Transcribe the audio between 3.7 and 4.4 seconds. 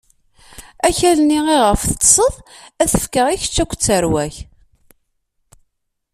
tarwa-k.